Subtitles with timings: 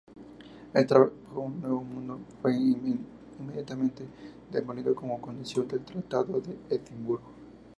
[0.73, 1.85] El trabajo nuevo
[2.41, 4.03] fue inmediatamente
[4.51, 7.27] demolido como condición del Tratado de Edimburgo.